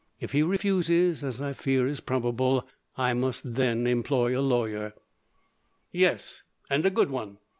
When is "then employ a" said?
3.53-4.41